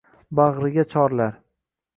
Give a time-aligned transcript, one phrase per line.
[0.39, 1.39] Bag‘riga chorlar